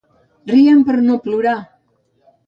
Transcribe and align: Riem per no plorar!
Riem 0.51 0.79
per 0.87 0.95
no 1.09 1.17
plorar! 1.25 1.53